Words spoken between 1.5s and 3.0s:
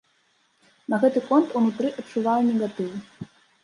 унутры адчуваю негатыў.